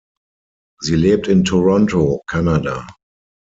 Sie 0.79 0.95
lebt 0.95 1.27
in 1.27 1.43
Toronto, 1.43 2.23
Kanada. 2.25 2.87